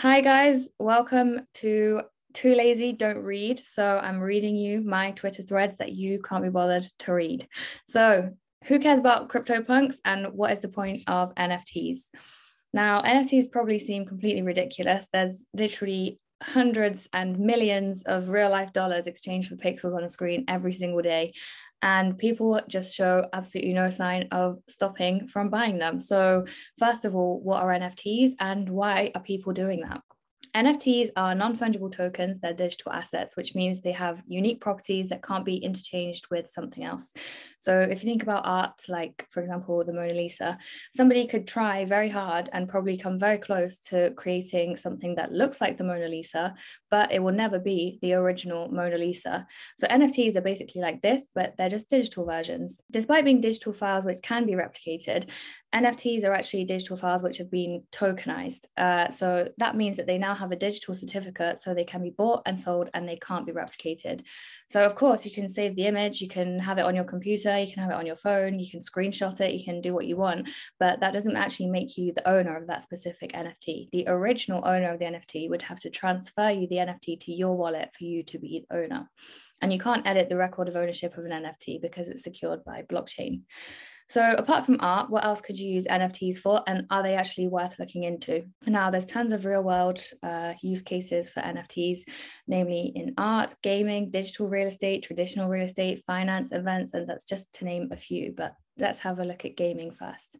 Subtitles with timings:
[0.00, 0.68] Hi, guys.
[0.78, 3.62] Welcome to Too Lazy Don't Read.
[3.64, 7.48] So, I'm reading you my Twitter threads that you can't be bothered to read.
[7.84, 8.30] So,
[8.66, 12.10] who cares about CryptoPunks and what is the point of NFTs?
[12.72, 15.08] Now, NFTs probably seem completely ridiculous.
[15.12, 20.44] There's literally hundreds and millions of real life dollars exchanged for pixels on a screen
[20.48, 21.32] every single day.
[21.82, 26.00] And people just show absolutely no sign of stopping from buying them.
[26.00, 26.44] So,
[26.76, 30.02] first of all, what are NFTs and why are people doing that?
[30.54, 35.22] NFTs are non fungible tokens, they're digital assets, which means they have unique properties that
[35.22, 37.12] can't be interchanged with something else.
[37.58, 40.58] So, if you think about art, like for example, the Mona Lisa,
[40.94, 45.60] somebody could try very hard and probably come very close to creating something that looks
[45.60, 46.54] like the Mona Lisa,
[46.90, 49.46] but it will never be the original Mona Lisa.
[49.76, 52.82] So, NFTs are basically like this, but they're just digital versions.
[52.90, 55.30] Despite being digital files which can be replicated,
[55.74, 58.66] NFTs are actually digital files which have been tokenized.
[58.78, 62.10] Uh, so that means that they now have a digital certificate so they can be
[62.10, 64.22] bought and sold and they can't be replicated.
[64.68, 67.58] So, of course, you can save the image, you can have it on your computer,
[67.58, 70.06] you can have it on your phone, you can screenshot it, you can do what
[70.06, 70.48] you want,
[70.80, 73.90] but that doesn't actually make you the owner of that specific NFT.
[73.92, 77.54] The original owner of the NFT would have to transfer you the NFT to your
[77.54, 79.10] wallet for you to be the owner.
[79.60, 82.82] And you can't edit the record of ownership of an NFT because it's secured by
[82.82, 83.42] blockchain.
[84.08, 86.62] So, apart from art, what else could you use NFTs for?
[86.66, 88.46] And are they actually worth looking into?
[88.62, 92.00] For now, there's tons of real world uh, use cases for NFTs,
[92.46, 97.52] namely in art, gaming, digital real estate, traditional real estate, finance, events, and that's just
[97.54, 98.32] to name a few.
[98.34, 100.38] But let's have a look at gaming first.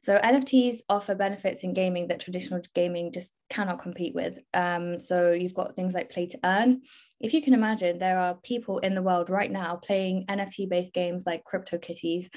[0.00, 4.38] So, NFTs offer benefits in gaming that traditional gaming just cannot compete with.
[4.54, 6.80] Um, so, you've got things like play to earn.
[7.20, 10.94] If you can imagine, there are people in the world right now playing NFT based
[10.94, 12.28] games like CryptoKitties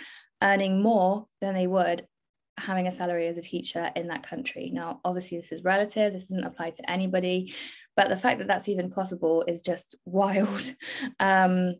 [0.41, 2.07] earning more than they would
[2.57, 4.69] having a salary as a teacher in that country.
[4.71, 7.53] Now, obviously, this is relative, this doesn't apply to anybody,
[7.95, 10.71] but the fact that that's even possible is just wild.
[11.19, 11.75] Um,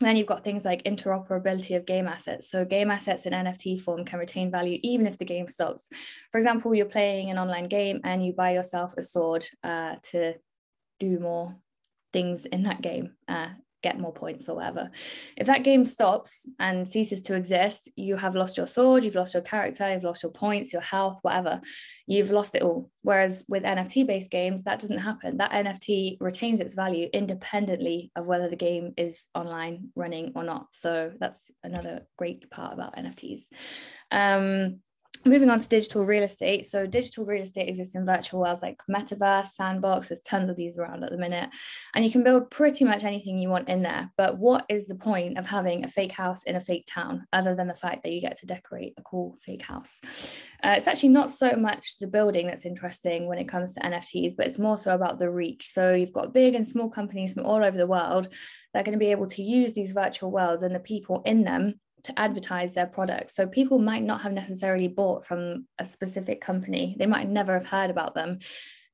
[0.00, 2.50] then you've got things like interoperability of game assets.
[2.50, 5.88] So, game assets in NFT form can retain value even if the game stops.
[6.32, 10.34] For example, you're playing an online game and you buy yourself a sword uh, to
[10.98, 11.56] do more
[12.12, 13.12] things in that game.
[13.28, 13.50] Uh,
[13.84, 14.90] get more points or whatever.
[15.36, 19.34] If that game stops and ceases to exist, you have lost your sword, you've lost
[19.34, 21.60] your character, you've lost your points, your health, whatever.
[22.06, 22.90] You've lost it all.
[23.02, 25.36] Whereas with NFT based games, that doesn't happen.
[25.36, 30.68] That NFT retains its value independently of whether the game is online running or not.
[30.72, 33.42] So that's another great part about NFTs.
[34.10, 34.80] Um,
[35.24, 36.66] moving on to digital real estate.
[36.66, 40.08] So digital real estate exists in virtual worlds like Metaverse, Sandbox.
[40.08, 41.50] There's tons of these around at the minute,
[41.94, 44.10] and you can build pretty much anything you want in there.
[44.16, 47.54] But what is the point of having a fake house in a fake town, other
[47.54, 50.00] than the fact that you get to decorate a cool fake house?
[50.62, 54.36] Uh, it's actually not so much the building that's interesting when it comes to NFTs,
[54.36, 55.66] but it's more so about the reach.
[55.66, 58.28] So you've got big and small companies from all over the world
[58.72, 61.44] that are going to be able to use these virtual worlds and the people in
[61.44, 63.34] them to advertise their products.
[63.34, 66.96] So people might not have necessarily bought from a specific company.
[66.98, 68.38] They might never have heard about them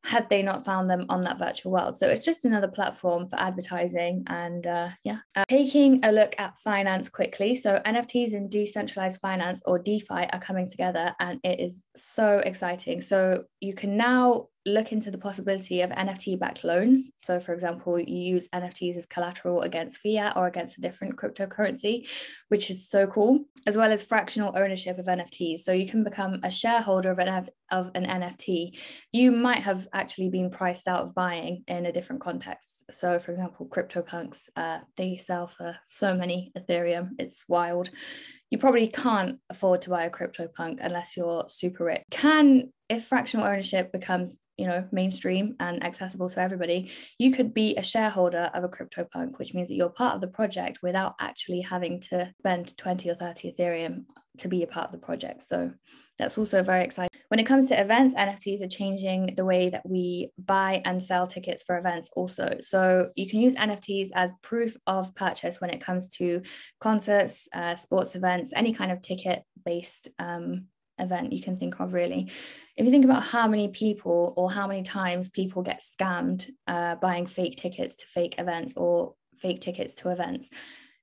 [0.04, 1.94] had they not found them on that virtual world.
[1.94, 4.24] So it's just another platform for advertising.
[4.28, 7.54] And uh, yeah, uh, taking a look at finance quickly.
[7.56, 13.02] So NFTs and decentralized finance or DeFi are coming together, and it is so exciting.
[13.02, 17.10] So you can now look into the possibility of NFT backed loans.
[17.16, 22.08] So, for example, you use NFTs as collateral against fiat or against a different cryptocurrency,
[22.48, 25.60] which is so cool, as well as fractional ownership of NFTs.
[25.60, 28.78] So, you can become a shareholder of an, of an NFT.
[29.12, 32.84] You might have actually been priced out of buying in a different context.
[32.90, 37.90] So, for example, CryptoPunks, uh, they sell for so many Ethereum, it's wild
[38.50, 42.02] you probably can't afford to buy a CryptoPunk unless you're super rich.
[42.10, 47.76] Can if fractional ownership becomes you know mainstream and accessible to everybody you could be
[47.76, 51.62] a shareholder of a CryptoPunk which means that you're part of the project without actually
[51.62, 54.04] having to spend 20 or 30 ethereum
[54.38, 55.42] to be a part of the project.
[55.42, 55.70] So
[56.18, 57.10] that's also very exciting.
[57.28, 61.26] When it comes to events nfts are changing the way that we buy and sell
[61.26, 62.58] tickets for events also.
[62.60, 66.42] So you can use nfts as proof of purchase when it comes to
[66.80, 70.66] concerts uh, sports events any kind of ticket based um,
[71.00, 72.30] event you can think of really.
[72.76, 76.96] If you think about how many people or how many times people get scammed uh,
[76.96, 80.50] buying fake tickets to fake events or fake tickets to events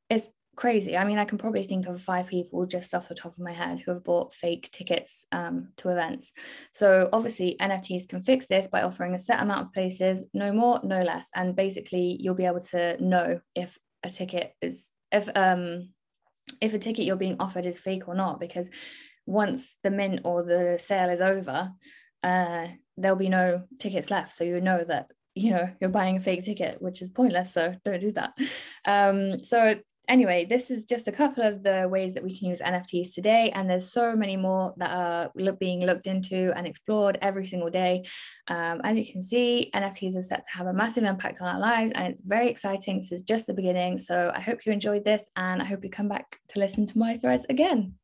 [0.09, 0.97] it's crazy.
[0.97, 3.53] I mean i can probably think of five people just off the top of my
[3.53, 6.33] head who have bought fake tickets um, to events.
[6.71, 10.81] So obviously nfts can fix this by offering a set amount of places no more
[10.83, 11.29] no less.
[11.35, 15.89] And basically you'll be able to know if a ticket is if um
[16.59, 18.69] if a ticket you're being offered is fake or not because
[19.27, 21.71] once the mint or the sale is over,
[22.23, 24.33] uh, there'll be no tickets left.
[24.33, 27.53] So you know that you know you're buying a fake ticket, which is pointless.
[27.53, 28.33] So don't do that.
[28.85, 29.75] Um, so
[30.07, 33.51] anyway, this is just a couple of the ways that we can use NFTs today,
[33.53, 37.69] and there's so many more that are look, being looked into and explored every single
[37.69, 38.05] day.
[38.47, 41.59] Um, as you can see, NFTs are set to have a massive impact on our
[41.59, 42.99] lives, and it's very exciting.
[42.99, 43.99] This is just the beginning.
[43.99, 46.97] So I hope you enjoyed this, and I hope you come back to listen to
[46.97, 47.95] my threads again.